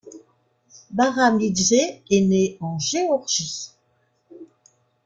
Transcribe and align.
Baramidzé 0.89 2.01
est 2.09 2.21
né 2.21 2.57
en 2.59 2.79
Géorgie. 2.79 3.69